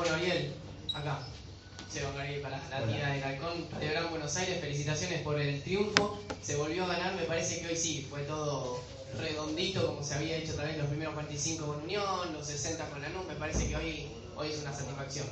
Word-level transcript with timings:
Bueno, 0.00 0.14
Ariel, 0.14 0.54
acá. 0.94 1.18
Se 1.92 2.02
va 2.02 2.08
a 2.08 2.12
para 2.14 2.70
la 2.70 2.86
tía 2.86 3.08
de 3.08 3.20
Calcón, 3.20 3.68
de 3.78 3.86
Gran 3.86 4.08
Buenos 4.08 4.34
Aires. 4.34 4.58
Felicitaciones 4.58 5.20
por 5.20 5.38
el 5.38 5.62
triunfo. 5.62 6.18
Se 6.42 6.56
volvió 6.56 6.84
a 6.84 6.86
ganar, 6.86 7.16
me 7.16 7.24
parece 7.24 7.60
que 7.60 7.68
hoy 7.68 7.76
sí, 7.76 8.06
fue 8.08 8.22
todo 8.22 8.80
redondito, 9.18 9.88
como 9.88 10.02
se 10.02 10.14
había 10.14 10.38
hecho 10.38 10.54
también 10.54 10.78
los 10.78 10.86
primeros 10.86 11.12
45 11.12 11.66
con 11.66 11.82
Unión, 11.82 12.32
los 12.32 12.46
60 12.46 12.88
con 12.88 13.02
Lanús. 13.02 13.26
Me 13.28 13.34
parece 13.34 13.68
que 13.68 13.76
hoy, 13.76 14.06
hoy 14.36 14.48
es 14.48 14.62
una 14.62 14.72
satisfacción. 14.72 15.26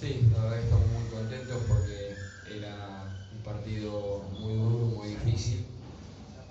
Sí, 0.00 0.28
la 0.32 0.42
verdad 0.42 0.56
que 0.56 0.64
estamos 0.64 0.86
muy 0.88 1.10
contentos 1.10 1.62
porque 1.68 2.16
era 2.52 3.28
un 3.32 3.42
partido 3.44 4.24
muy 4.40 4.54
duro, 4.54 4.86
muy 4.86 5.08
difícil 5.10 5.66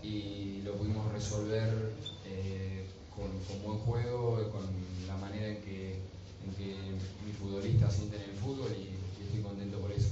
y 0.01 0.61
lo 0.63 0.75
pudimos 0.75 1.11
resolver 1.11 1.91
eh, 2.25 2.85
con, 3.13 3.37
con 3.43 3.63
buen 3.63 3.79
juego, 3.79 4.49
con 4.49 4.61
la 5.07 5.17
manera 5.17 5.47
en 5.49 5.57
que 5.57 6.12
en 6.45 6.55
que 6.55 6.75
mis 7.25 7.37
futbolistas 7.37 7.93
sienten 7.95 8.21
el 8.21 8.35
fútbol 8.37 8.71
y, 8.71 8.89
estoy 9.23 9.41
contento 9.41 9.79
por 9.79 9.91
eso. 9.91 10.09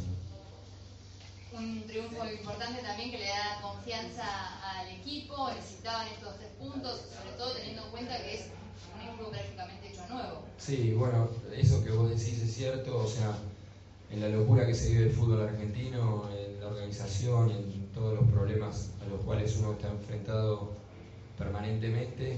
Un 1.53 1.83
triunfo 1.83 2.25
importante 2.25 2.81
también 2.81 3.11
que 3.11 3.17
le 3.17 3.27
da 3.27 3.59
confianza 3.61 4.25
al 4.71 4.87
equipo, 4.87 5.51
necesitaban 5.51 6.07
estos 6.07 6.37
tres 6.37 6.49
puntos, 6.57 7.01
sobre 7.13 7.37
todo 7.37 7.53
teniendo 7.53 7.85
en 7.85 7.91
cuenta 7.91 8.17
que 8.23 8.35
es 8.35 8.47
un 8.95 9.01
equipo 9.01 9.29
prácticamente 9.29 9.89
hecho 9.89 10.07
nuevo. 10.09 10.43
Sí, 10.57 10.93
bueno, 10.93 11.29
eso 11.53 11.83
que 11.83 11.91
vos 11.91 12.09
decís 12.09 12.41
es 12.41 12.55
cierto, 12.55 12.97
o 12.97 13.07
sea, 13.07 13.35
en 14.09 14.21
la 14.21 14.29
locura 14.29 14.65
que 14.65 14.73
se 14.73 14.89
vive 14.89 15.03
el 15.05 15.11
fútbol 15.11 15.41
argentino, 15.41 16.29
en 16.37 16.59
la 16.59 16.67
organización 16.67 17.51
en 17.51 17.87
todos 17.93 18.19
los 18.19 18.29
problemas 18.29 18.89
a 19.01 19.09
los 19.09 19.21
cuales 19.21 19.55
uno 19.57 19.73
está 19.73 19.89
enfrentado 19.89 20.71
permanentemente, 21.37 22.37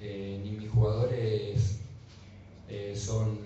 eh, 0.00 0.40
ni 0.42 0.52
mis 0.52 0.70
jugadores 0.70 1.80
eh, 2.70 2.94
son 2.94 3.36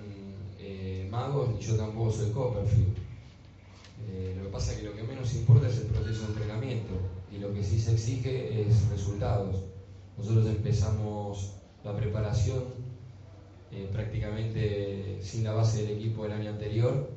eh, 0.58 1.08
magos, 1.11 1.48
ni 1.48 1.61
yo 1.61 1.77
tampoco 1.77 2.12
soy 2.12 2.30
Copperfield. 2.30 2.94
Eh, 4.11 4.34
lo 4.36 4.44
que 4.44 4.50
pasa 4.50 4.72
es 4.72 4.78
que 4.78 4.84
lo 4.84 4.94
que 4.94 5.03
menos 5.03 5.34
importa 5.34 5.66
es 5.66 5.78
el 5.78 5.86
proceso 5.86 6.22
de 6.22 6.33
entrenamiento 6.34 6.92
y 7.33 7.39
lo 7.39 7.55
que 7.55 7.64
sí 7.64 7.81
se 7.81 7.92
exige 7.92 8.61
es 8.61 8.86
resultados. 8.91 9.64
Nosotros 10.19 10.47
empezamos 10.47 11.55
la 11.83 11.97
preparación 11.97 12.84
prácticamente 13.92 15.19
sin 15.20 15.42
la 15.42 15.53
base 15.53 15.83
del 15.83 15.98
equipo 15.98 16.22
del 16.22 16.33
año 16.33 16.50
anterior. 16.50 17.11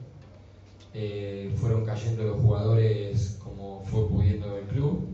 fueron 1.57 1.85
cayendo 1.85 2.23
los 2.23 2.41
jugadores 2.41 3.37
como 3.43 3.83
fue 3.85 4.07
pudiendo 4.07 4.57
el 4.57 4.65
club 4.65 5.07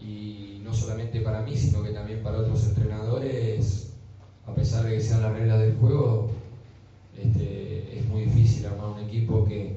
y 0.00 0.60
no 0.64 0.74
solamente 0.74 1.20
para 1.20 1.42
mí, 1.42 1.56
sino 1.56 1.84
que 1.84 1.90
también 1.90 2.24
para 2.24 2.38
otros 2.38 2.66
entrenadores 2.66 3.87
a 4.48 4.54
pesar 4.54 4.84
de 4.84 4.94
que 4.94 5.00
sean 5.00 5.22
las 5.22 5.32
reglas 5.32 5.60
del 5.60 5.76
juego, 5.76 6.30
este, 7.16 7.98
es 7.98 8.08
muy 8.08 8.22
difícil 8.22 8.66
armar 8.66 8.90
un 8.90 9.00
equipo 9.00 9.44
que 9.44 9.76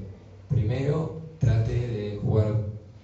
primero 0.49 1.21
trate 1.39 1.73
de 1.73 2.19
jugar 2.21 2.55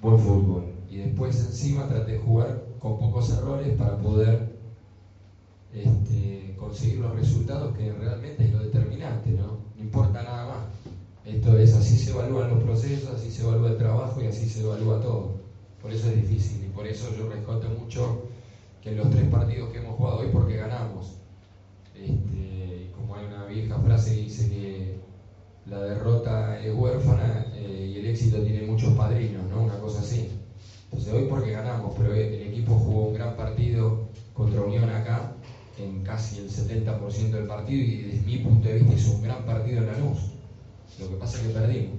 buen 0.01 0.19
fútbol 0.19 0.63
y 0.89 0.97
después 0.97 1.39
encima 1.39 1.88
trate 1.88 2.13
de 2.13 2.17
jugar 2.19 2.63
con 2.79 2.97
pocos 2.97 3.29
errores 3.31 3.75
para 3.77 3.97
poder 3.97 4.57
este, 5.73 6.56
conseguir 6.57 7.00
los 7.00 7.16
resultados 7.16 7.75
que 7.75 7.91
realmente 7.91 8.45
es 8.45 8.53
lo 8.53 8.59
determinante, 8.59 9.31
¿no? 9.31 9.57
No 9.75 9.83
importa 9.83 10.23
nada 10.23 10.45
más. 10.45 10.63
Esto 11.25 11.57
es, 11.57 11.73
así 11.73 11.97
se 11.97 12.11
evalúan 12.11 12.50
los 12.50 12.63
procesos, 12.63 13.13
así 13.13 13.29
se 13.29 13.44
evalúa 13.44 13.72
el 13.72 13.77
trabajo 13.77 14.22
y 14.22 14.27
así 14.27 14.47
se 14.47 14.61
evalúa 14.61 15.01
todo. 15.01 15.41
Por 15.81 15.91
eso 15.91 16.07
es 16.09 16.16
difícil 16.16 16.63
y 16.63 16.69
por 16.69 16.88
eso 16.88 17.13
yo 17.17 17.27
rescato 17.29 17.69
mucho 17.69 18.23
que 18.81 18.94
los 18.94 19.09
tres 19.09 19.27
partidos 19.29 19.69
que 19.72 19.79
hemos 19.79 19.97
jugado 19.97 20.19
hoy, 20.19 20.29
porque 20.31 20.56
ganamos, 20.56 21.17
este, 22.06 22.91
como 22.96 23.16
hay 23.16 23.25
una 23.25 23.46
vieja 23.46 23.80
frase 23.80 24.16
que 24.16 24.22
dice 24.22 24.50
que 24.50 25.00
la 25.66 25.81
derrota 25.81 26.59
es 26.59 26.74
huérfana 26.74 27.46
eh, 27.56 27.91
y 27.94 28.00
el 28.00 28.08
éxito 28.08 28.41
tiene 28.44 28.66
muchos 28.66 28.94
padrinos, 28.94 29.50
¿no? 29.50 29.63
Una 29.63 29.80
cosa 29.80 30.00
así. 30.00 30.30
Entonces 30.86 31.13
hoy 31.13 31.25
porque 31.30 31.52
ganamos, 31.52 31.94
pero 31.97 32.13
el 32.13 32.41
equipo 32.47 32.75
jugó 32.75 33.07
un 33.07 33.13
gran 33.13 33.36
partido 33.36 34.07
contra 34.34 34.62
Unión 34.62 34.90
acá, 34.90 35.34
en 35.78 36.03
casi 36.03 36.40
el 36.40 36.50
70% 36.50 37.31
del 37.31 37.47
partido, 37.47 37.84
y 37.84 38.02
desde 38.03 38.25
mi 38.25 38.38
punto 38.38 38.68
de 38.68 38.75
vista 38.75 38.94
hizo 38.94 39.12
un 39.12 39.24
gran 39.24 39.46
partido 39.46 39.80
en 39.80 39.88
la 39.88 39.97
luz. 39.97 40.19
Lo 41.00 41.09
que 41.09 41.16
pasa 41.16 41.38
es 41.38 41.47
que 41.47 41.53
perdimos. 41.53 41.97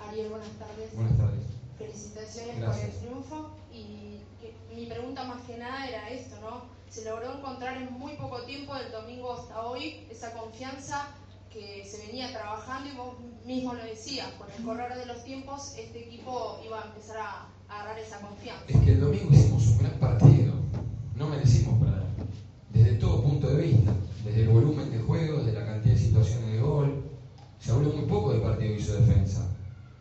Ariel, 0.00 0.30
buenas 0.30 0.50
tardes. 0.58 0.94
Buenas 0.94 1.16
tardes. 1.16 1.40
Felicitaciones 1.78 2.64
por 2.64 2.74
el 2.74 2.90
triunfo. 2.90 3.59
Y 3.72 4.20
mi 4.74 4.86
pregunta 4.86 5.24
más 5.24 5.42
que 5.42 5.56
nada 5.56 5.88
era 5.88 6.08
esto, 6.10 6.36
¿no? 6.40 6.80
se 6.90 7.04
logró 7.04 7.38
encontrar 7.38 7.76
en 7.80 7.92
muy 7.98 8.14
poco 8.14 8.42
tiempo, 8.42 8.74
del 8.74 8.90
domingo 8.90 9.32
hasta 9.32 9.62
hoy, 9.62 10.06
esa 10.10 10.32
confianza 10.32 11.14
que 11.52 11.84
se 11.88 12.06
venía 12.06 12.32
trabajando 12.32 12.88
y 12.88 12.96
vos 12.96 13.14
mismo 13.46 13.74
lo 13.74 13.84
decías, 13.84 14.28
con 14.32 14.50
el 14.50 14.64
correr 14.64 14.98
de 14.98 15.06
los 15.06 15.22
tiempos 15.22 15.74
este 15.78 16.06
equipo 16.06 16.60
iba 16.66 16.82
a 16.82 16.86
empezar 16.86 17.18
a, 17.18 17.48
agarrar 17.68 17.98
esa 18.00 18.20
confianza. 18.20 18.64
Es 18.66 18.80
que 18.80 18.92
el 18.92 19.00
domingo 19.00 19.28
hicimos 19.30 19.64
un 19.68 19.78
gran 19.78 20.00
partido, 20.00 20.54
no 21.14 21.28
merecimos 21.28 21.78
perder, 21.80 22.02
desde 22.70 22.94
todo 22.94 23.22
punto 23.22 23.48
de 23.48 23.62
vista, 23.62 23.94
desde 24.24 24.42
el 24.42 24.48
volumen 24.48 24.90
de 24.90 24.98
juego, 24.98 25.38
desde 25.38 25.60
la 25.60 25.66
cantidad 25.66 25.94
de 25.94 26.00
situaciones 26.00 26.50
de 26.50 26.58
gol, 26.58 27.04
se 27.60 27.70
habló 27.70 27.92
muy 27.92 28.06
poco 28.06 28.32
del 28.32 28.42
partido 28.42 28.74
que 28.74 28.80
hizo 28.80 28.94
defensa. 28.94 29.46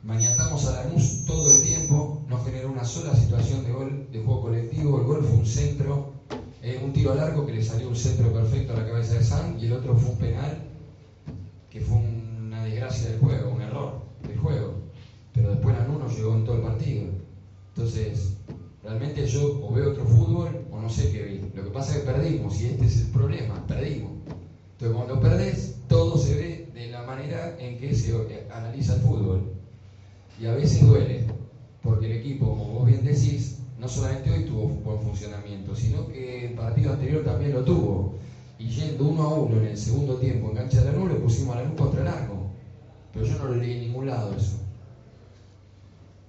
Maniatamos 0.02 0.66
a 0.66 0.84
Lanús 0.84 1.26
todo 1.28 1.52
el 1.52 1.62
tiempo, 1.64 1.99
sola 3.10 3.20
situación 3.20 3.64
de 3.64 3.72
gol 3.72 4.08
de 4.12 4.20
juego 4.20 4.42
colectivo, 4.42 5.00
el 5.00 5.06
gol 5.06 5.24
fue 5.24 5.38
un 5.38 5.46
centro 5.46 6.14
eh, 6.62 6.82
un 6.84 6.92
tiro 6.92 7.16
largo 7.16 7.46
que 7.46 7.54
le 7.54 7.64
salió 7.64 7.88
un 7.88 7.96
centro 7.96 8.34
perfecto 8.34 8.74
a 8.74 8.78
la 8.78 8.86
cabeza 8.86 9.14
de 9.14 9.24
San 9.24 9.58
y 9.60 9.66
el 9.66 9.74
otro 9.74 9.96
fue 9.96 10.12
un 10.12 10.18
penal 10.18 10.58
que 11.70 11.80
fue 11.80 11.98
una 11.98 12.66
desgracia 12.66 13.12
del 13.12 13.20
juego, 13.20 13.52
un 13.52 13.62
error 13.62 14.02
del 14.28 14.38
juego. 14.38 14.74
Pero 15.34 15.52
después 15.52 15.78
la 15.78 15.88
no 15.88 16.10
llegó 16.10 16.36
en 16.36 16.44
todo 16.44 16.56
el 16.58 16.62
partido. 16.64 17.06
Entonces, 17.76 18.34
realmente 18.84 19.26
yo 19.26 19.60
o 19.64 19.74
veo 19.74 19.92
otro 19.92 20.06
fútbol 20.06 20.66
o 20.70 20.80
no 20.82 20.90
sé 20.90 21.12
qué 21.12 21.24
vi. 21.24 21.52
Lo 21.56 21.64
que 21.64 21.70
pasa 21.70 21.94
es 21.94 22.00
que 22.00 22.12
perdimos 22.12 22.60
y 22.60 22.66
este 22.66 22.86
es 22.86 23.02
el 23.02 23.12
problema, 23.12 23.66
perdimos. 23.66 24.12
Entonces 24.74 24.98
cuando 24.98 25.22
perdés, 25.22 25.76
todo 25.88 26.18
se 26.18 26.36
ve 26.36 26.70
de 26.74 26.88
la 26.92 27.04
manera 27.04 27.56
en 27.58 27.78
que 27.78 27.96
se 27.96 28.14
analiza 28.54 28.96
el 28.96 29.02
fútbol. 29.02 29.54
Y 30.42 30.46
a 30.46 30.56
veces 30.56 30.86
duele, 30.86 31.26
porque 31.82 32.08
el 32.08 32.12
equipo, 32.14 32.50
como 32.50 32.66
vos 32.66 32.86
bien 32.86 33.04
decís, 33.04 33.60
no 33.78 33.88
solamente 33.88 34.32
hoy 34.32 34.46
tuvo 34.46 34.68
buen 34.68 35.02
funcionamiento, 35.02 35.76
sino 35.76 36.08
que 36.08 36.48
el 36.48 36.54
partido 36.54 36.94
anterior 36.94 37.24
también 37.24 37.54
lo 37.54 37.64
tuvo. 37.64 38.20
Y 38.58 38.68
yendo 38.68 39.06
uno 39.06 39.24
a 39.24 39.34
uno 39.36 39.58
en 39.58 39.68
el 39.68 39.78
segundo 39.78 40.18
tiempo 40.18 40.50
en 40.50 40.58
cancha 40.58 40.82
de 40.82 40.92
la 40.92 40.98
nube, 40.98 41.16
pusimos 41.16 41.56
a 41.56 41.62
la 41.62 41.66
luz 41.68 41.80
contra 41.80 42.02
el 42.02 42.08
arco. 42.08 42.52
Pero 43.14 43.26
yo 43.26 43.38
no 43.38 43.46
lo 43.46 43.56
leí 43.56 43.74
en 43.74 43.80
ningún 43.82 44.08
lado 44.08 44.36
eso. 44.36 44.60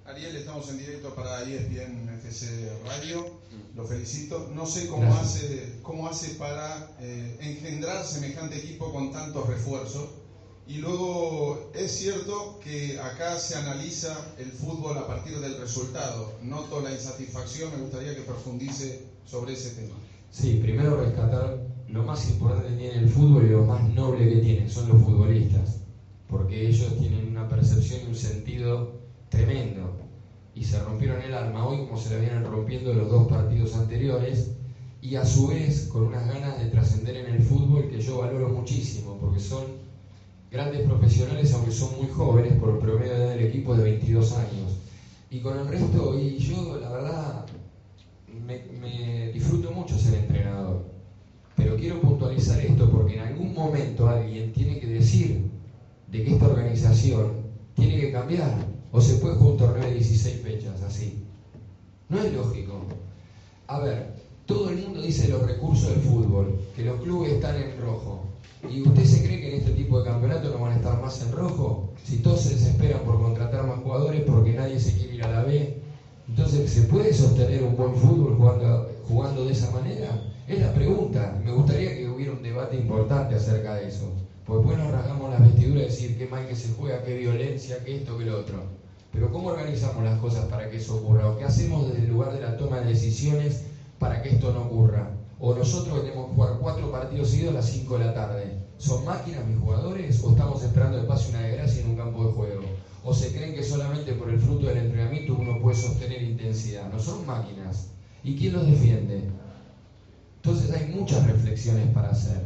Ariel, 0.07 0.37
estamos 0.37 0.69
en 0.71 0.79
directo 0.79 1.15
para 1.15 1.43
ESPN 1.43 2.09
FC 2.09 2.71
Radio. 2.87 3.41
Lo 3.75 3.85
felicito. 3.85 4.51
No 4.55 4.67
sé 4.67 4.87
cómo 4.87 5.13
hace, 5.15 5.79
cómo 5.83 6.09
hace 6.09 6.35
para 6.35 6.91
eh, 7.01 7.37
engendrar 7.41 8.05
semejante 8.05 8.59
equipo 8.59 8.93
con 8.93 9.13
tantos 9.13 9.49
refuerzos 9.49 10.11
y 10.71 10.77
luego 10.77 11.73
es 11.75 11.91
cierto 11.91 12.61
que 12.63 12.97
acá 13.01 13.37
se 13.41 13.57
analiza 13.57 14.37
el 14.39 14.53
fútbol 14.53 14.97
a 14.99 15.07
partir 15.09 15.41
del 15.41 15.59
resultado. 15.59 16.33
Noto 16.45 16.81
la 16.81 16.93
insatisfacción, 16.93 17.73
me 17.73 17.79
gustaría 17.79 18.15
que 18.15 18.23
profundice 18.23 19.01
sobre 19.27 19.55
ese 19.55 19.71
tema. 19.71 19.97
Sí, 20.31 20.61
primero 20.63 20.97
rescatar 20.97 21.59
lo 21.89 22.05
más 22.05 22.25
importante 22.29 22.71
que 22.71 22.77
tiene 22.77 22.99
el 22.99 23.09
fútbol 23.09 23.47
y 23.47 23.51
lo 23.51 23.65
más 23.65 23.83
noble 23.89 24.29
que 24.29 24.37
tiene, 24.37 24.69
son 24.69 24.87
los 24.87 25.03
futbolistas, 25.03 25.81
porque 26.29 26.69
ellos 26.69 26.97
tienen 27.01 27.27
una 27.27 27.49
percepción 27.49 28.03
y 28.03 28.07
un 28.07 28.15
sentido 28.15 28.93
tremendo 29.29 29.97
y 30.55 30.63
se 30.63 30.79
rompieron 30.79 31.21
el 31.21 31.35
alma 31.35 31.67
hoy 31.67 31.79
como 31.79 31.97
se 31.97 32.11
le 32.11 32.21
vienen 32.21 32.45
rompiendo 32.45 32.95
los 32.95 33.09
dos 33.09 33.27
partidos 33.27 33.75
anteriores 33.75 34.51
y 35.01 35.17
a 35.17 35.25
su 35.25 35.49
vez 35.49 35.87
con 35.89 36.05
unas 36.05 36.29
ganas 36.29 36.59
de 36.59 36.67
trascender 36.67 37.17
en 37.17 37.27
el 37.27 37.43
fútbol 37.43 37.89
que 37.89 38.01
yo 38.01 38.19
valoro 38.19 38.49
muchísimo 38.51 39.17
porque 39.19 39.41
son 39.41 39.80
grandes 40.51 40.83
profesionales, 40.83 41.53
aunque 41.55 41.71
son 41.71 41.97
muy 41.97 42.09
jóvenes 42.09 42.55
por 42.55 42.71
el 42.71 42.79
promedio 42.79 43.19
del 43.29 43.41
equipo 43.41 43.77
de 43.77 43.85
22 43.85 44.33
años. 44.33 44.79
Y 45.31 45.41
con 45.41 45.59
el 45.59 45.69
resto, 45.69 46.19
y 46.19 46.39
yo 46.39 46.79
la 46.81 46.91
verdad 46.91 47.47
me, 48.47 49.31
disfruto 49.33 49.71
mucho 49.71 49.97
ser 49.97 50.15
entrenador, 50.15 50.85
pero 51.57 51.77
quiero 51.77 52.01
puntualizar 52.01 52.59
esto 52.61 52.91
porque 52.91 53.15
en 53.15 53.21
algún 53.21 53.55
momento 53.55 54.09
alguien 54.09 54.53
tiene 54.53 54.81
que 54.81 54.89
decir 54.89 55.51
de 56.11 56.25
que 56.25 56.33
esta 56.33 56.47
organización 56.47 57.33
tiene 57.75 58.01
que 58.01 58.13
cambiar 58.13 58.67
o 58.91 59.01
se 59.01 59.17
puede 59.17 59.35
jugar 59.35 59.53
un 59.53 59.59
torneo 59.59 59.85
de 59.85 59.95
16 59.95 60.41
fechas 60.43 60.83
así. 60.83 61.25
No 62.09 62.21
es 62.21 62.33
lógico. 62.33 62.87
A 63.69 63.79
ver, 63.79 64.15
todo 64.47 64.71
el 64.71 64.79
mundo 64.79 65.01
dice 65.01 65.29
los 65.29 65.47
recursos 65.47 65.91
del 65.91 66.01
fútbol, 66.01 66.59
que 66.75 66.85
los 66.85 67.01
clubes 67.01 67.35
están 67.35 67.57
en 67.57 67.81
rojo. 67.81 68.30
¿Y 68.69 68.83
usted 68.83 69.05
se 69.05 69.23
cree 69.23 69.41
que 69.41 69.49
en 69.55 69.61
este 69.61 69.73
tipo 69.73 69.99
de 69.99 70.11
campeonato 70.11 70.51
no 70.51 70.65
van 70.65 70.73
a 70.73 70.77
estar 70.77 71.01
más 71.01 71.23
en 71.23 71.33
rojo? 71.33 71.91
Si 72.05 72.19
todos 72.19 72.41
se 72.43 72.55
desesperan 72.55 73.03
por 73.03 73.21
contratar 73.21 73.67
más 73.67 73.81
jugadores 73.81 74.23
porque 74.27 74.53
nadie 74.53 74.79
se 74.79 74.93
quiere 74.93 75.15
ir 75.15 75.25
a 75.25 75.31
la 75.31 75.43
B. 75.43 75.81
Entonces, 76.29 76.71
¿se 76.71 76.83
puede 76.83 77.13
sostener 77.13 77.63
un 77.65 77.77
buen 77.77 77.95
fútbol 77.97 78.37
jugando, 78.37 78.91
jugando 79.09 79.45
de 79.45 79.53
esa 79.53 79.71
manera? 79.71 80.23
Es 80.47 80.61
la 80.61 80.73
pregunta. 80.73 81.41
Me 81.45 81.53
gustaría 81.53 81.97
que 81.97 82.09
hubiera 82.09 82.33
un 82.33 82.43
debate 82.43 82.77
importante 82.77 83.35
acerca 83.35 83.75
de 83.77 83.89
eso. 83.89 84.13
Porque 84.47 84.69
después 84.69 84.85
nos 84.85 84.93
rasgamos 84.93 85.31
las 85.31 85.41
vestiduras 85.41 85.83
y 85.83 85.87
decir 85.87 86.19
qué 86.19 86.27
mal 86.27 86.47
que 86.47 86.57
se 86.57 86.73
juega, 86.75 87.03
qué 87.03 87.17
violencia, 87.17 87.83
qué 87.85 87.97
esto, 87.97 88.19
qué 88.19 88.25
lo 88.25 88.41
otro. 88.41 88.63
Pero 89.13 89.33
¿cómo 89.33 89.49
organizamos 89.49 90.05
las 90.05 90.19
cosas 90.21 90.45
para 90.47 90.71
que 90.71 90.77
eso 90.77 90.97
ocurra? 90.97 91.31
¿O 91.31 91.39
qué 91.39 91.45
hacemos 91.45 91.89
desde 91.89 92.05
el 92.05 92.11
lugar 92.11 92.33
de 92.33 92.41
la 92.41 92.57
toma 92.57 92.81
de 92.81 92.87
decisiones 92.87 93.65
para 93.99 94.23
que 94.23 94.31
esto 94.31 94.53
no 94.53 94.63
ocurra? 94.63 95.20
O 95.41 95.55
nosotros 95.55 96.03
tenemos 96.03 96.29
que 96.29 96.35
jugar 96.35 96.59
cuatro 96.61 96.93
partidos 96.93 97.31
seguidos 97.31 97.55
a 97.55 97.57
las 97.57 97.71
5 97.71 97.99
de 97.99 98.05
la 98.05 98.15
tarde. 98.15 98.67
¿Son 98.77 99.05
máquinas 99.07 99.47
mis 99.47 99.59
jugadores 99.59 100.23
o 100.23 100.31
estamos 100.31 100.63
esperando 100.63 101.01
que 101.01 101.07
pase 101.07 101.31
una 101.31 101.41
desgracia 101.41 101.83
en 101.83 101.91
un 101.91 101.97
campo 101.97 102.27
de 102.27 102.33
juego? 102.33 102.63
¿O 103.03 103.15
se 103.15 103.33
creen 103.33 103.55
que 103.55 103.63
solamente 103.63 104.13
por 104.13 104.29
el 104.29 104.39
fruto 104.39 104.67
del 104.67 104.77
entrenamiento 104.77 105.35
uno 105.35 105.59
puede 105.61 105.77
sostener 105.77 106.23
intensidad? 106.23 106.93
No 106.93 106.99
son 106.99 107.27
máquinas. 107.27 107.91
¿Y 108.23 108.37
quién 108.37 108.53
los 108.53 108.67
defiende? 108.67 109.31
Entonces 110.37 110.71
hay 110.73 110.95
muchas 110.95 111.27
reflexiones 111.27 111.89
para 111.95 112.11
hacer. 112.11 112.43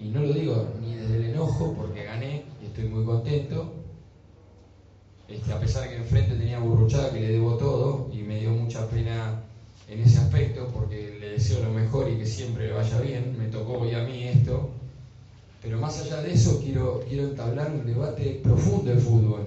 Y 0.00 0.08
no 0.08 0.20
lo 0.20 0.32
digo 0.32 0.70
ni 0.80 0.96
desde 0.96 1.16
el 1.16 1.24
enojo 1.26 1.74
porque 1.76 2.02
gané 2.02 2.46
y 2.60 2.66
estoy 2.66 2.88
muy 2.88 3.04
contento. 3.04 3.74
Este, 5.28 5.52
a 5.52 5.60
pesar 5.60 5.84
de 5.84 5.90
que 5.90 5.96
enfrente 5.98 6.34
tenía 6.34 6.58
Burruchaga 6.58 7.12
que 7.12 7.20
le 7.20 7.28
debo 7.28 7.56
todo 7.56 8.10
y 8.12 8.22
me 8.22 8.40
dio 8.40 8.50
mucha 8.50 8.88
pena 8.88 9.44
en 9.88 10.00
ese 10.00 10.18
aspecto 10.18 10.70
porque 10.72 11.16
le 11.20 11.30
deseo 11.30 11.62
lo 11.62 11.72
mejor 11.72 12.10
y 12.10 12.18
que 12.18 12.26
siempre 12.26 12.68
le 12.68 12.72
vaya 12.72 13.00
bien. 13.00 13.36
Me 13.38 13.46
tocó 13.48 13.80
hoy 13.80 13.94
a 13.94 14.04
mí 14.04 14.24
esto. 14.24 14.70
Pero 15.62 15.78
más 15.78 15.98
allá 16.00 16.20
de 16.22 16.32
eso, 16.32 16.60
quiero, 16.62 17.00
quiero 17.08 17.24
entablar 17.24 17.70
un 17.70 17.86
debate 17.86 18.40
profundo 18.42 18.90
de 18.90 18.98
fútbol. 18.98 19.46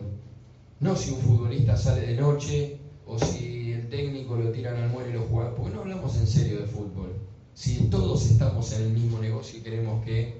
No 0.79 0.95
si 0.95 1.11
un 1.11 1.21
futbolista 1.21 1.77
sale 1.77 2.01
de 2.01 2.15
noche 2.15 2.77
o 3.05 3.19
si 3.19 3.73
el 3.73 3.87
técnico 3.89 4.35
lo 4.35 4.51
tiran 4.51 4.77
al 4.77 4.89
muelle 4.89 5.11
y 5.11 5.13
lo 5.13 5.23
juega, 5.23 5.55
porque 5.55 5.73
no 5.73 5.81
hablamos 5.81 6.15
en 6.17 6.27
serio 6.27 6.59
de 6.59 6.65
fútbol. 6.65 7.13
Si 7.53 7.75
todos 7.89 8.25
estamos 8.25 8.71
en 8.73 8.83
el 8.83 8.89
mismo 8.89 9.19
negocio 9.19 9.59
y 9.59 9.61
queremos 9.61 10.03
que 10.03 10.35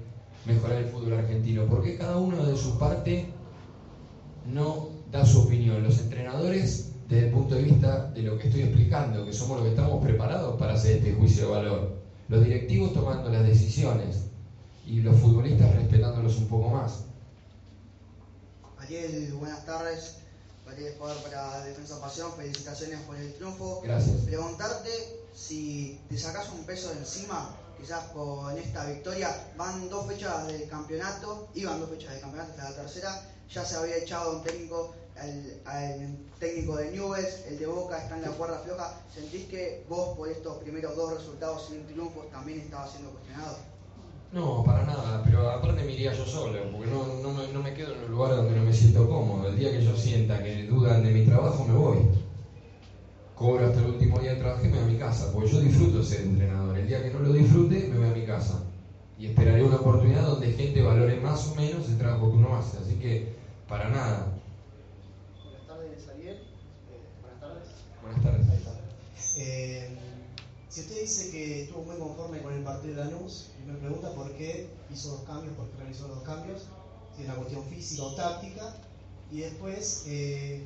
mejorar 0.46 0.78
el 0.78 0.86
fútbol 0.86 1.14
argentino, 1.14 1.66
porque 1.66 1.96
cada 1.96 2.16
uno 2.18 2.44
de 2.44 2.56
su 2.56 2.78
parte 2.78 3.26
no 4.46 4.88
da 5.10 5.24
su 5.24 5.40
opinión. 5.40 5.82
Los 5.82 5.98
entrenadores 6.00 6.92
desde 7.08 7.28
el 7.28 7.32
punto 7.32 7.54
de 7.54 7.62
vista 7.62 8.10
de 8.10 8.22
lo 8.22 8.38
que 8.38 8.48
estoy 8.48 8.62
explicando, 8.62 9.24
que 9.24 9.32
somos 9.32 9.58
los 9.58 9.66
que 9.66 9.70
estamos 9.70 10.04
preparados 10.04 10.58
para 10.58 10.74
hacer 10.74 10.98
este 10.98 11.14
juicio 11.14 11.46
de 11.46 11.52
valor. 11.52 11.96
Los 12.28 12.44
directivos 12.44 12.92
tomando 12.92 13.30
las 13.30 13.46
decisiones 13.46 14.24
y 14.86 15.00
los 15.00 15.18
futbolistas 15.18 15.74
respetándolos 15.74 16.36
un 16.36 16.48
poco 16.48 16.68
más. 16.68 17.04
Ariel, 18.78 19.32
buenas 19.34 19.64
tardes. 19.64 20.16
Ariel, 20.70 20.94
jugador 20.98 21.22
para 21.22 21.64
Defensa 21.64 21.98
Pasión, 21.98 22.30
felicitaciones 22.36 23.00
por 23.00 23.16
el 23.16 23.32
triunfo. 23.32 23.80
Gracias. 23.82 24.16
Preguntarte 24.26 24.90
si 25.34 25.98
te 26.10 26.18
sacas 26.18 26.50
un 26.50 26.64
peso 26.64 26.90
de 26.90 26.98
encima, 26.98 27.56
quizás 27.80 28.04
con 28.08 28.58
esta 28.58 28.84
victoria, 28.84 29.30
van 29.56 29.88
dos 29.88 30.06
fechas 30.06 30.46
del 30.46 30.68
campeonato, 30.68 31.48
iban 31.54 31.80
dos 31.80 31.88
fechas 31.88 32.12
del 32.12 32.20
campeonato, 32.20 32.50
hasta 32.52 32.70
la 32.70 32.76
tercera, 32.76 33.22
ya 33.50 33.64
se 33.64 33.76
había 33.76 33.96
echado 33.96 34.36
un 34.36 34.42
técnico 34.42 34.92
al, 35.20 36.18
técnico 36.38 36.76
de 36.76 36.96
Nubes, 36.96 37.44
el 37.48 37.58
de 37.58 37.66
Boca 37.66 37.98
está 37.98 38.16
en 38.16 38.22
la 38.22 38.28
cuerda 38.28 38.58
floja. 38.58 39.00
¿Sentís 39.12 39.46
que 39.46 39.84
vos 39.88 40.16
por 40.16 40.28
estos 40.28 40.58
primeros 40.58 40.94
dos 40.96 41.14
resultados 41.18 41.66
sin 41.68 41.84
triunfos 41.86 42.30
también 42.30 42.60
estabas 42.60 42.92
siendo 42.92 43.10
cuestionado? 43.10 43.56
No, 44.32 44.62
para 44.62 44.84
nada, 44.84 45.22
pero 45.24 45.48
aparte 45.50 45.82
me 45.82 45.92
iría 45.92 46.12
yo 46.12 46.24
solo, 46.26 46.58
porque 46.70 46.90
no, 46.90 47.06
no, 47.22 47.32
me, 47.32 47.48
no 47.52 47.62
me 47.62 47.74
quedo 47.74 47.94
en 47.94 48.04
un 48.04 48.10
lugar 48.10 48.36
donde 48.36 48.56
no 48.56 48.64
me 48.64 48.72
siento 48.72 49.08
cómodo. 49.08 49.48
El 49.48 49.58
día 49.58 49.72
que 49.72 49.82
yo 49.82 49.96
sienta 49.96 50.42
que 50.42 50.64
dudan 50.64 51.02
de 51.02 51.10
mi 51.10 51.24
trabajo, 51.24 51.64
me 51.64 51.74
voy. 51.74 51.98
Cobro 53.34 53.66
hasta 53.66 53.80
el 53.80 53.86
último 53.86 54.18
día 54.18 54.34
de 54.34 54.40
trabajo 54.40 54.64
y 54.64 54.68
me 54.68 54.80
voy 54.80 54.84
a 54.84 54.92
mi 54.92 54.98
casa, 54.98 55.32
porque 55.32 55.48
yo 55.48 55.60
disfruto 55.60 56.02
ser 56.02 56.20
entrenador. 56.20 56.76
El 56.76 56.86
día 56.86 57.02
que 57.02 57.10
no 57.10 57.20
lo 57.20 57.32
disfrute, 57.32 57.88
me 57.88 57.98
voy 57.98 58.08
a 58.08 58.14
mi 58.14 58.26
casa. 58.26 58.62
Y 59.18 59.26
esperaré 59.26 59.64
una 59.64 59.76
oportunidad 59.76 60.26
donde 60.26 60.52
gente 60.52 60.82
valore 60.82 61.18
más 61.20 61.48
o 61.48 61.54
menos 61.54 61.88
el 61.88 61.98
trabajo 61.98 62.30
que 62.30 62.36
uno 62.36 62.56
hace. 62.56 62.78
Así 62.78 62.94
que, 62.96 63.34
para 63.66 63.88
nada, 63.88 64.38
Buenas 68.08 68.22
tardes. 68.22 68.46
Eh, 69.38 69.88
si 70.68 70.80
usted 70.80 71.00
dice 71.00 71.30
que 71.30 71.62
estuvo 71.62 71.84
muy 71.84 71.96
conforme 71.96 72.42
con 72.42 72.52
el 72.52 72.62
partido 72.64 72.96
de 72.96 73.04
Lanús, 73.04 73.50
me 73.64 73.74
pregunta 73.74 74.12
por 74.12 74.32
qué 74.32 74.68
hizo 74.92 75.10
dos 75.10 75.22
cambios, 75.22 75.54
por 75.54 75.68
qué 75.70 75.78
realizó 75.78 76.08
dos 76.08 76.24
cambios, 76.24 76.62
si 77.14 77.22
es 77.22 77.28
una 77.28 77.36
cuestión 77.36 77.64
física 77.66 78.02
o 78.02 78.14
táctica, 78.16 78.74
y 79.30 79.40
después, 79.40 80.04
eh, 80.08 80.62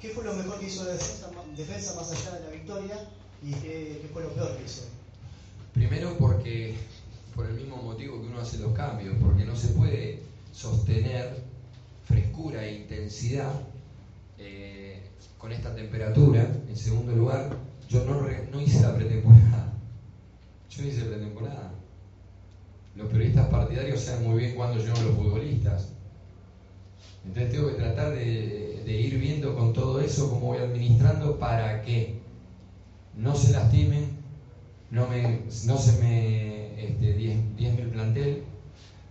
¿qué 0.00 0.08
fue 0.10 0.24
lo 0.24 0.34
mejor 0.34 0.58
que 0.58 0.66
hizo 0.66 0.84
la 0.84 0.92
defensa, 0.92 1.94
más 1.94 2.10
allá 2.10 2.38
de 2.38 2.44
la 2.46 2.50
victoria 2.50 3.08
y 3.42 3.52
qué, 3.52 4.00
qué 4.02 4.10
fue 4.12 4.24
lo 4.24 4.34
peor 4.34 4.56
que 4.56 4.64
hizo? 4.64 4.82
Primero 5.72 6.18
porque, 6.18 6.74
por 7.34 7.46
el 7.46 7.54
mismo 7.54 7.76
motivo 7.76 8.20
que 8.20 8.26
uno 8.26 8.40
hace 8.40 8.58
los 8.58 8.72
cambios, 8.72 9.14
porque 9.22 9.44
no 9.44 9.54
se 9.54 9.68
puede 9.68 10.22
sostener 10.52 11.44
frescura 12.06 12.64
e 12.64 12.74
intensidad 12.74 13.52
eh, 14.38 15.00
con 15.38 15.52
esta 15.52 15.74
temperatura, 15.74 16.42
en 16.68 16.76
segundo 16.76 17.12
lugar, 17.12 17.56
yo 17.88 18.04
no, 18.04 18.22
no 18.52 18.60
hice 18.60 18.80
la 18.80 18.94
pretemporada. 18.94 19.72
Yo 20.70 20.84
hice 20.84 21.02
pretemporada. 21.02 21.72
Los 22.96 23.08
periodistas 23.08 23.48
partidarios 23.48 24.00
saben 24.00 24.28
muy 24.28 24.38
bien 24.38 24.54
cuándo 24.54 24.78
llegan 24.78 25.04
los 25.04 25.16
futbolistas. 25.16 25.92
Entonces 27.24 27.52
tengo 27.52 27.68
que 27.68 27.74
tratar 27.74 28.14
de, 28.14 28.84
ir 28.86 29.18
viendo 29.18 29.54
con 29.54 29.72
todo 29.72 30.00
eso 30.00 30.30
cómo 30.30 30.46
voy 30.46 30.58
administrando 30.58 31.38
para 31.38 31.82
que 31.82 32.20
no 33.14 33.34
se 33.34 33.52
lastimen, 33.52 34.16
no, 34.90 35.06
me, 35.08 35.42
no 35.64 35.76
se 35.76 36.00
me 36.00 36.84
este, 36.84 37.16
10.000 37.16 37.90
plantel 37.90 38.44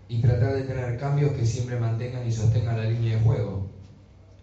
y 0.08 0.22
tratar 0.22 0.54
de 0.54 0.62
tener 0.64 0.98
cambios 0.98 1.34
que 1.34 1.46
siempre 1.46 1.80
mantengan 1.80 2.26
y 2.28 2.32
sostengan 2.32 2.78
la 2.78 2.86
línea 2.86 3.18
de 3.18 3.24
juego 3.24 3.68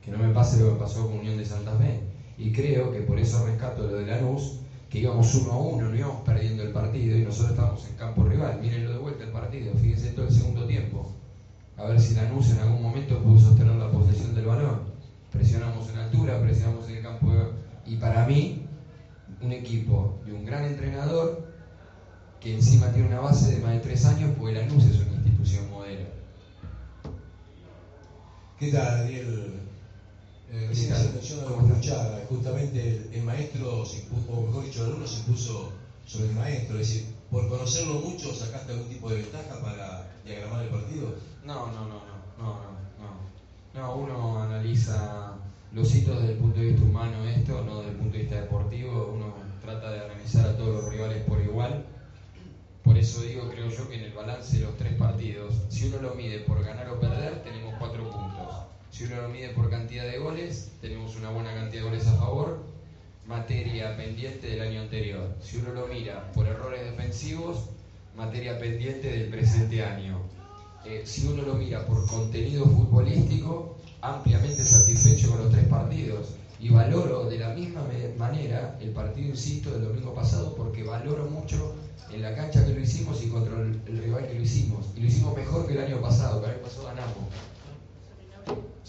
que 0.04 0.10
no 0.10 0.18
me 0.18 0.34
pase 0.34 0.60
lo 0.60 0.72
que 0.72 0.80
pasó 0.80 1.06
con 1.06 1.20
Unión 1.20 1.38
de 1.38 1.44
Santa 1.44 1.76
Fe. 1.76 2.11
Y 2.38 2.52
creo 2.52 2.92
que 2.92 3.00
por 3.00 3.18
eso 3.18 3.44
rescato 3.46 3.82
lo 3.82 3.98
de 3.98 4.06
Lanús, 4.06 4.58
que 4.88 5.00
íbamos 5.00 5.34
uno 5.34 5.52
a 5.52 5.58
uno, 5.58 5.88
no 5.88 5.96
íbamos 5.96 6.22
perdiendo 6.22 6.62
el 6.62 6.72
partido 6.72 7.16
y 7.16 7.22
nosotros 7.22 7.52
estábamos 7.52 7.86
en 7.88 7.96
campo 7.96 8.24
rival. 8.24 8.60
Mírenlo 8.60 8.92
de 8.92 8.98
vuelta 8.98 9.24
el 9.24 9.30
partido, 9.30 9.74
fíjense 9.74 10.10
todo 10.10 10.26
el 10.26 10.32
segundo 10.32 10.66
tiempo. 10.66 11.10
A 11.76 11.84
ver 11.84 12.00
si 12.00 12.14
Lanús 12.14 12.50
en 12.50 12.58
algún 12.58 12.82
momento 12.82 13.22
pudo 13.22 13.38
sostener 13.38 13.74
la 13.76 13.90
posesión 13.90 14.34
del 14.34 14.46
balón. 14.46 14.80
Presionamos 15.30 15.88
en 15.88 15.98
altura, 15.98 16.40
presionamos 16.40 16.88
en 16.88 16.96
el 16.96 17.02
campo. 17.02 17.32
Y 17.86 17.96
para 17.96 18.26
mí, 18.26 18.66
un 19.40 19.52
equipo 19.52 20.20
de 20.26 20.32
un 20.32 20.44
gran 20.44 20.64
entrenador 20.64 21.52
que 22.38 22.54
encima 22.54 22.92
tiene 22.92 23.08
una 23.08 23.20
base 23.20 23.54
de 23.54 23.62
más 23.62 23.72
de 23.72 23.80
tres 23.80 24.04
años, 24.04 24.32
porque 24.38 24.54
Lanús 24.54 24.84
es 24.84 25.00
una 25.00 25.14
institución 25.14 25.70
modelo. 25.70 26.06
¿Qué 28.58 28.70
tal, 28.70 28.98
Daniel? 28.98 29.71
Eh, 30.52 30.66
recién 30.68 30.94
se 30.94 31.08
menciona 31.08 31.44
la 31.44 32.26
justamente 32.28 33.08
el, 33.10 33.22
maestro, 33.22 33.86
se 33.86 34.00
impuso, 34.00 34.32
o 34.32 34.42
mejor 34.42 34.64
dicho, 34.64 34.84
el 34.84 34.90
alumno 34.90 35.06
se 35.06 35.20
impuso 35.20 35.72
sobre 36.04 36.28
el 36.28 36.34
maestro, 36.34 36.78
es 36.78 36.88
decir, 36.88 37.06
por 37.30 37.48
conocerlo 37.48 37.94
mucho, 37.94 38.34
¿sacaste 38.34 38.72
algún 38.72 38.90
tipo 38.90 39.08
de 39.08 39.22
ventaja 39.22 39.62
para 39.62 40.10
diagramar 40.26 40.62
el 40.64 40.68
partido? 40.68 41.14
No, 41.42 41.68
no, 41.68 41.88
no, 41.88 42.02
no, 42.04 42.18
no, 42.36 42.58
no, 42.98 43.80
no. 43.80 43.94
uno 43.94 44.42
analiza 44.42 45.32
los 45.72 45.94
hitos 45.94 46.20
desde 46.20 46.32
el 46.34 46.38
punto 46.38 46.60
de 46.60 46.66
vista 46.66 46.84
humano 46.84 47.24
esto, 47.24 47.62
no 47.64 47.78
desde 47.78 47.92
el 47.92 47.96
punto 47.96 48.12
de 48.12 48.18
vista 48.18 48.40
deportivo, 48.40 49.10
uno 49.14 49.34
trata 49.62 49.90
de 49.90 50.00
analizar 50.00 50.50
a 50.50 50.56
todos 50.58 50.82
los 50.82 50.92
rivales 50.92 51.24
por 51.24 51.40
igual. 51.40 51.86
Por 52.84 52.98
eso 52.98 53.22
digo, 53.22 53.48
creo 53.48 53.70
yo, 53.70 53.88
que 53.88 53.94
en 53.94 54.04
el 54.04 54.12
balance 54.12 54.58
de 54.58 54.64
los 54.64 54.76
tres 54.76 54.98
partidos, 54.98 55.62
si 55.70 55.86
uno 55.86 56.02
lo 56.02 56.14
mide 56.14 56.40
por 56.40 56.62
ganar 56.62 56.90
o 56.90 57.00
si 59.02 59.12
uno 59.12 59.22
lo 59.22 59.28
mide 59.30 59.48
por 59.48 59.68
cantidad 59.68 60.04
de 60.04 60.18
goles, 60.18 60.70
tenemos 60.80 61.16
una 61.16 61.30
buena 61.30 61.52
cantidad 61.52 61.82
de 61.82 61.88
goles 61.88 62.06
a 62.06 62.14
favor, 62.18 62.62
materia 63.26 63.96
pendiente 63.96 64.46
del 64.46 64.60
año 64.60 64.82
anterior. 64.82 65.36
Si 65.42 65.56
uno 65.56 65.72
lo 65.72 65.88
mira 65.88 66.30
por 66.32 66.46
errores 66.46 66.84
defensivos, 66.84 67.64
materia 68.16 68.60
pendiente 68.60 69.10
del 69.10 69.28
presente 69.28 69.82
año. 69.82 70.20
Eh, 70.84 71.02
si 71.04 71.26
uno 71.26 71.42
lo 71.42 71.54
mira 71.54 71.84
por 71.84 72.06
contenido 72.06 72.64
futbolístico, 72.64 73.76
ampliamente 74.02 74.62
satisfecho 74.62 75.30
con 75.30 75.38
los 75.38 75.50
tres 75.50 75.66
partidos. 75.66 76.34
Y 76.60 76.68
valoro 76.68 77.28
de 77.28 77.40
la 77.40 77.48
misma 77.48 77.84
manera 78.16 78.78
el 78.80 78.90
partido, 78.90 79.30
insisto, 79.30 79.72
del 79.72 79.82
domingo 79.82 80.14
pasado 80.14 80.54
porque 80.54 80.84
valoro 80.84 81.28
mucho 81.28 81.74
en 82.12 82.22
la 82.22 82.36
cancha 82.36 82.64
que 82.64 82.72
lo 82.72 82.80
hicimos 82.80 83.20
y 83.20 83.26
contra 83.26 83.60
el, 83.60 83.82
rival 83.84 84.28
que 84.28 84.34
lo 84.34 84.42
hicimos. 84.42 84.86
Y 84.94 85.00
lo 85.00 85.06
hicimos 85.08 85.36
mejor 85.36 85.66
que 85.66 85.72
el 85.72 85.80
año 85.80 86.00
pasado, 86.00 86.40
que 86.40 86.46
el 86.46 86.54
año 86.54 86.62
pasado 86.62 86.84
ganamos. 86.84 87.51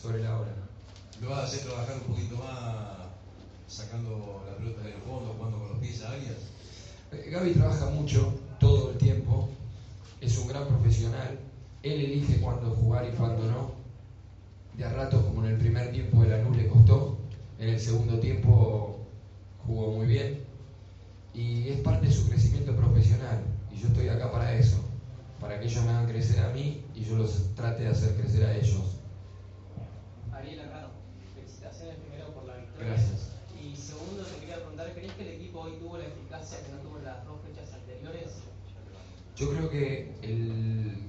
Sobre 0.04 0.22
la 0.22 0.38
hora. 0.38 0.52
¿Lo 1.22 1.30
vas 1.30 1.40
a 1.40 1.44
hacer 1.44 1.62
trabajar 1.62 1.96
un 1.96 2.14
poquito 2.14 2.36
más 2.36 3.08
sacando 3.70 4.44
la 4.46 4.58
pelota 4.58 4.82
del 4.82 4.96
fondo, 4.96 5.34
jugando 5.38 5.60
con 5.60 5.70
los 5.70 5.78
pies 5.78 6.04
a 6.04 6.12
áreas? 6.12 6.36
Eh, 7.14 7.30
Gaby 7.32 7.54
trabaja 7.54 7.86
mucho, 7.86 8.34
todo 8.60 8.92
el 8.92 8.98
tiempo, 8.98 9.48
es 10.20 10.38
un 10.38 10.50
gran 10.50 10.68
profesional, 10.68 11.40
él 11.84 12.02
elige 12.02 12.42
cuándo 12.42 12.72
jugar 12.72 13.08
y 13.08 13.16
cuándo 13.16 13.50
no. 13.50 13.72
De 14.76 14.84
a 14.84 14.90
ratos, 14.90 15.24
como 15.24 15.46
en 15.46 15.52
el 15.54 15.58
primer 15.58 15.94
tiempo 15.94 16.22
de 16.22 16.28
la 16.28 16.38
NU 16.40 16.54
le 16.54 16.68
costó, 16.68 17.16
en 17.58 17.70
el 17.70 17.80
segundo 17.80 18.20
tiempo 18.20 18.98
jugó 19.66 19.94
muy 19.94 20.08
bien 20.08 20.44
y 21.34 21.70
es 21.70 21.78
parte 21.78 22.08
de 22.08 22.12
su 22.12 22.28
crecimiento 22.28 22.76
profesional 22.76 23.42
y 23.72 23.78
yo 23.78 23.88
estoy 23.88 24.10
acá 24.10 24.30
para 24.30 24.52
eso, 24.52 24.84
para 25.40 25.62
que 25.62 25.68
ellos 25.68 25.82
me 25.86 25.92
hagan 25.92 26.08
crecer 26.08 26.42
a 26.42 26.50
mí 26.50 26.84
y 26.94 27.06
yo 27.06 27.16
los 27.16 27.56
trate 27.56 27.84
de 27.84 27.88
hacer 27.88 28.18
crecer 28.18 28.44
a 28.44 28.54
ellos. 28.54 28.98
Ariel 30.44 30.60
Arrano, 30.60 30.90
felicitaciones 31.36 31.96
primero 31.98 32.34
por 32.34 32.44
la 32.46 32.58
victoria. 32.58 32.63
Gracias. 32.80 33.32
Y 33.62 33.76
segundo, 33.76 34.24
te 34.24 34.40
quería 34.40 34.58
preguntar, 34.58 34.94
¿crees 34.94 35.14
que 35.14 35.22
el 35.24 35.36
equipo 35.36 35.62
hoy 35.62 35.74
tuvo 35.80 35.98
la 35.98 36.06
eficacia 36.06 36.64
que 36.66 36.72
no 36.72 36.78
tuvo 36.80 36.98
en 36.98 37.06
las 37.06 37.26
dos 37.26 37.40
fechas 37.46 37.74
anteriores? 37.74 38.30
Yo 39.36 39.50
creo 39.50 39.70
que 39.70 40.14
el, 40.22 41.08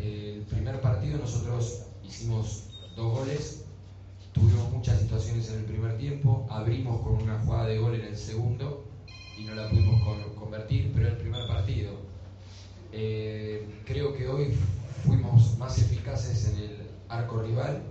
el 0.00 0.42
primer 0.48 0.80
partido 0.80 1.18
nosotros 1.18 1.82
hicimos 2.04 2.64
dos 2.96 3.18
goles 3.18 3.66
Tuvimos 4.36 4.70
muchas 4.70 5.00
situaciones 5.00 5.48
en 5.48 5.60
el 5.60 5.64
primer 5.64 5.96
tiempo, 5.96 6.46
abrimos 6.50 7.00
con 7.00 7.22
una 7.22 7.38
jugada 7.38 7.68
de 7.68 7.78
gol 7.78 7.94
en 7.94 8.04
el 8.04 8.18
segundo 8.18 8.84
y 9.38 9.44
no 9.44 9.54
la 9.54 9.70
pudimos 9.70 9.98
convertir, 10.34 10.92
pero 10.92 11.08
el 11.08 11.16
primer 11.16 11.46
partido. 11.46 11.92
Eh, 12.92 13.66
creo 13.86 14.14
que 14.14 14.28
hoy 14.28 14.54
fuimos 15.06 15.56
más 15.56 15.78
eficaces 15.78 16.48
en 16.48 16.58
el 16.58 16.76
arco 17.08 17.40
rival 17.40 17.82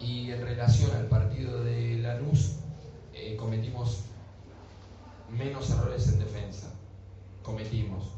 y 0.00 0.30
en 0.30 0.42
relación 0.42 0.90
al 0.96 1.06
partido 1.06 1.62
de 1.62 1.98
Lanús 1.98 2.56
eh, 3.12 3.36
cometimos 3.36 4.04
menos 5.30 5.70
errores 5.70 6.08
en 6.08 6.18
defensa. 6.18 6.72
Cometimos 7.42 8.08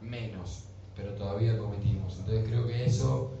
menos, 0.00 0.64
pero 0.96 1.14
todavía 1.14 1.58
cometimos. 1.58 2.18
Entonces 2.18 2.48
creo 2.48 2.66
que 2.66 2.86
eso 2.86 3.32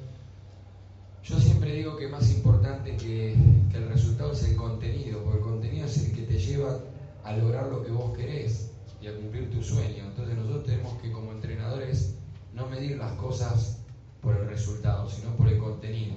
yo 1.24 1.38
siempre 1.38 1.72
digo 1.72 1.96
que 1.96 2.08
más 2.08 2.28
importante 2.30 2.96
que, 2.96 3.32
el 3.32 3.88
resultado 3.88 4.32
es 4.32 4.42
el 4.42 4.56
contenido, 4.56 5.22
porque 5.22 5.38
el 5.38 5.44
contenido 5.44 5.86
es 5.86 5.96
el 5.98 6.12
que 6.12 6.22
te 6.22 6.38
lleva 6.38 6.80
a 7.24 7.36
lograr 7.36 7.68
lo 7.68 7.84
que 7.84 7.92
vos 7.92 8.16
querés 8.16 8.70
y 9.00 9.06
a 9.06 9.14
cumplir 9.14 9.50
tu 9.50 9.62
sueño. 9.62 10.04
Entonces 10.04 10.36
nosotros 10.36 10.64
tenemos 10.64 11.00
que 11.00 11.12
como 11.12 11.32
entrenadores 11.32 12.16
no 12.52 12.66
medir 12.66 12.98
las 12.98 13.12
cosas 13.12 13.78
por 14.20 14.36
el 14.36 14.48
resultado, 14.48 15.08
sino 15.08 15.34
por 15.36 15.48
el 15.48 15.58
contenido. 15.58 16.16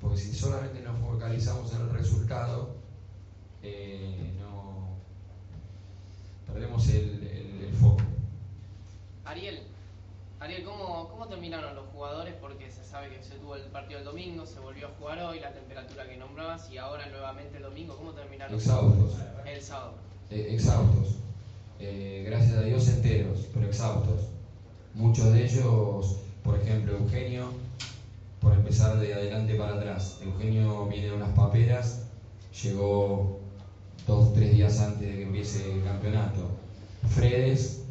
Porque 0.00 0.18
si 0.18 0.34
solamente 0.34 0.80
nos 0.80 0.98
focalizamos 1.00 1.72
en 1.74 1.82
el 1.82 1.90
resultado, 1.90 2.76
eh, 3.62 4.34
no 4.38 4.96
perdemos 6.46 6.88
el 6.88 7.74
foco. 7.80 8.02
Ariel, 9.24 9.62
Ariel, 10.38 10.64
¿cómo, 10.64 11.08
¿cómo 11.08 11.26
terminaron 11.28 11.74
los 11.74 11.86
jugadores? 11.86 12.34
Porque 12.40 12.70
se 12.70 12.84
sabe 12.84 13.08
que 13.08 13.22
se 13.22 13.36
tuvo 13.36 13.56
el 13.56 13.62
partido 13.62 14.00
el 14.00 14.04
domingo, 14.04 14.44
se 14.44 14.60
volvió 14.60 14.88
a 14.88 14.90
jugar 14.98 15.18
hoy, 15.20 15.40
la 15.40 15.52
temperatura 15.52 16.06
que 16.06 16.16
nombrabas 16.18 16.70
y 16.70 16.76
ahora 16.76 17.08
nuevamente 17.08 17.56
el 17.56 17.62
domingo. 17.62 17.96
¿Cómo 17.96 18.12
terminaron? 18.12 18.54
Exhaustos. 18.54 19.18
El 19.46 19.62
sábado. 19.62 19.94
Eh, 20.30 20.48
exhaustos. 20.50 21.16
Eh, 21.80 22.24
gracias 22.26 22.58
a 22.58 22.62
Dios 22.62 22.86
enteros, 22.88 23.46
pero 23.54 23.66
exhaustos. 23.66 24.28
Muchos 24.94 25.32
de 25.32 25.44
ellos, 25.46 26.16
por 26.44 26.60
ejemplo, 26.60 26.98
Eugenio, 26.98 27.52
por 28.40 28.52
empezar 28.52 28.98
de 28.98 29.14
adelante 29.14 29.54
para 29.54 29.74
atrás. 29.74 30.18
Eugenio 30.22 30.86
viene 30.86 31.08
de 31.08 31.14
unas 31.14 31.30
paperas, 31.30 32.06
llegó 32.62 33.40
dos, 34.06 34.32
tres 34.32 34.52
días 34.52 34.80
antes 34.80 35.08
de 35.08 35.16
que 35.16 35.22
empiece 35.22 35.72
el 35.72 35.82
campeonato. 35.82 36.48
Fredes, 37.08 37.82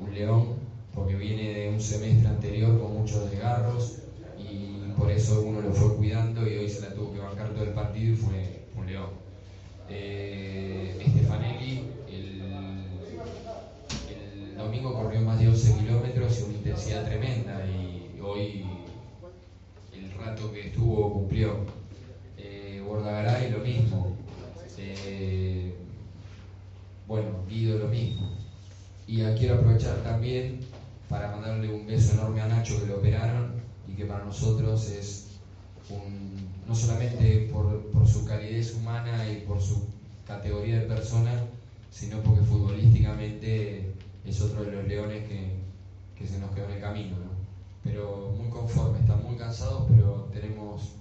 un 0.00 0.14
león, 0.14 0.56
porque 0.94 1.14
viene 1.14 1.52
de 1.52 1.68
un 1.68 1.80
semestre 1.80 2.28
anterior 2.28 2.78
con 2.80 2.94
muchos 2.94 3.30
desgarros 3.30 3.98
y 4.38 4.90
por 4.96 5.10
eso 5.10 5.42
uno 5.42 5.60
lo 5.60 5.72
fue 5.72 5.94
cuidando 5.96 6.46
y 6.48 6.56
hoy 6.56 6.68
se 6.68 6.80
la 6.80 6.94
tuvo 6.94 7.12
que 7.12 7.18
bancar 7.18 7.50
todo 7.50 7.64
el 7.64 7.72
partido 7.72 8.12
y 8.12 8.16
fue 8.16 8.64
un 8.76 8.86
león. 8.86 9.10
Eh, 9.88 11.06
Stefanelli 11.08 11.90
el, 12.08 12.42
domingo 14.56 14.94
corrió 14.94 15.20
más 15.20 15.38
de 15.38 15.48
11 15.48 15.74
kilómetros 15.76 16.40
y 16.40 16.42
una 16.44 16.54
intensidad 16.54 17.04
tremenda 17.04 17.62
y 17.66 18.18
hoy 18.20 18.64
rato 20.26 20.52
que 20.52 20.68
estuvo 20.68 21.12
cumplió. 21.12 21.64
Eh, 22.36 22.82
Bordagaray 22.86 23.50
lo 23.50 23.58
mismo. 23.58 24.16
Eh, 24.78 25.74
bueno, 27.06 27.44
Guido 27.48 27.78
lo 27.78 27.88
mismo. 27.88 28.36
Y 29.06 29.22
quiero 29.38 29.54
aprovechar 29.54 30.02
también 30.02 30.60
para 31.08 31.30
mandarle 31.30 31.72
un 31.72 31.86
beso 31.86 32.14
enorme 32.14 32.40
a 32.40 32.48
Nacho 32.48 32.80
que 32.80 32.86
lo 32.86 32.98
operaron 32.98 33.52
y 33.86 33.92
que 33.92 34.04
para 34.04 34.24
nosotros 34.24 34.90
es 34.90 35.38
un, 35.88 36.34
no 36.66 36.74
solamente 36.74 37.48
por, 37.52 38.08
su 38.08 38.24
calidez 38.24 38.74
humana 38.74 39.28
y 39.30 39.46
por 39.46 39.60
su 39.62 39.84
categoría 40.26 40.80
de 40.80 40.86
persona, 40.86 41.44
sino 41.90 42.20
porque 42.22 42.42
futbolísticamente 42.42 43.92
es 44.24 44.40
otro 44.40 44.64
de 44.64 44.72
los 44.72 44.86
leones 44.86 45.28
que, 45.28 46.26
se 46.26 46.38
nos 46.40 46.52
quedó 46.52 46.64
en 46.66 46.72
el 46.72 46.80
camino. 46.80 47.25
Pero 47.86 48.34
muy 48.36 48.50
conforme, 48.50 48.98
están 49.00 49.22
muy 49.22 49.36
cansados, 49.36 49.86
pero 49.88 50.28
tenemos 50.32 50.96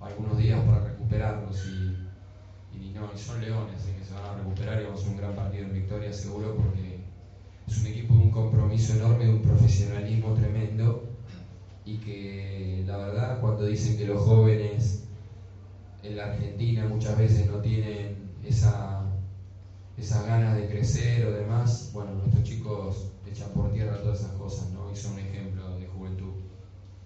algunos 0.00 0.36
días 0.36 0.60
para 0.66 0.84
recuperarlos 0.84 1.64
y, 1.66 2.90
no, 2.92 3.08
y 3.14 3.18
son 3.18 3.40
leones, 3.40 3.76
así 3.80 3.92
que 3.92 4.04
se 4.04 4.12
van 4.14 4.24
a 4.24 4.34
recuperar 4.34 4.82
y 4.82 4.84
vamos 4.84 5.04
a 5.04 5.08
un 5.08 5.16
gran 5.16 5.34
partido 5.34 5.64
en 5.64 5.72
victoria 5.72 6.12
seguro 6.12 6.54
porque 6.56 7.00
es 7.66 7.78
un 7.78 7.86
equipo 7.86 8.14
de 8.14 8.20
un 8.20 8.30
compromiso 8.30 8.92
enorme, 8.94 9.24
de 9.24 9.30
un 9.30 9.42
profesionalismo 9.42 10.34
tremendo 10.34 11.08
y 11.84 11.96
que 11.96 12.84
la 12.86 12.96
verdad 12.98 13.40
cuando 13.40 13.64
dicen 13.64 13.96
que 13.96 14.06
los 14.06 14.22
jóvenes 14.22 15.04
en 16.02 16.16
la 16.16 16.24
Argentina 16.24 16.86
muchas 16.86 17.16
veces 17.16 17.50
no 17.50 17.58
tienen 17.58 18.30
esa, 18.44 19.02
esas 19.96 20.26
ganas 20.26 20.56
de 20.56 20.68
crecer 20.68 21.26
o 21.26 21.32
demás, 21.32 21.90
bueno, 21.92 22.12
nuestros 22.12 22.44
chicos 22.44 23.06
echan 23.26 23.50
por 23.50 23.72
tierra 23.72 24.00
todas 24.02 24.20
esas 24.20 24.32
cosas, 24.32 24.70
¿no? 24.70 24.90
Y 24.92 24.96
son 24.96 25.12
un 25.14 25.20
ejemplo 25.20 25.78
de 25.78 25.86
juventud. 25.86 26.32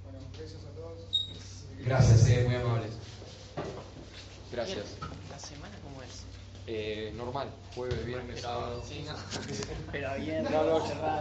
Bueno, 0.05 0.19
gracias 0.37 0.65
a 0.65 0.71
todos. 0.75 1.69
Gracias, 1.89 2.29
eh, 2.29 2.45
muy 2.47 2.57
amables. 2.57 2.91
Gracias. 4.53 4.85
¿La 5.31 5.39
semana 5.39 5.75
cómo 5.83 6.03
es? 6.03 6.27
Eh, 6.67 7.15
normal, 7.17 7.49
jueves, 7.75 8.05
viernes, 8.05 8.43
sábado. 8.43 8.85
Sí, 8.87 9.07
no. 9.07 9.15
Pero 9.93 10.15
bien, 10.17 10.45
no, 10.45 10.65
no, 10.65 10.87
cerrado. 10.87 11.17